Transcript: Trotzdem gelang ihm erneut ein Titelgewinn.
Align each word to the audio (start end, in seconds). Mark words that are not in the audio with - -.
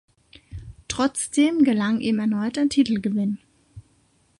Trotzdem 0.87 1.63
gelang 1.63 1.99
ihm 1.99 2.17
erneut 2.17 2.57
ein 2.57 2.71
Titelgewinn. 2.71 3.37